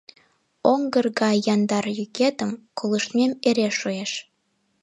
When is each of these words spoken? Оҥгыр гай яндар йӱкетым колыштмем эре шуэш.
Оҥгыр 0.71 1.05
гай 1.19 1.37
яндар 1.53 1.85
йӱкетым 1.97 2.51
колыштмем 2.77 3.31
эре 3.47 3.69
шуэш. 3.79 4.11